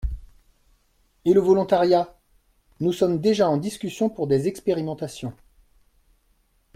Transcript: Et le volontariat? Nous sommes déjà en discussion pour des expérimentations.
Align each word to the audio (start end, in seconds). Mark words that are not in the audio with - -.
Et 1.25 1.31
le 1.33 1.41
volontariat? 1.41 2.17
Nous 2.79 2.91
sommes 2.91 3.21
déjà 3.21 3.47
en 3.47 3.57
discussion 3.57 4.09
pour 4.09 4.25
des 4.25 4.47
expérimentations. 4.47 5.35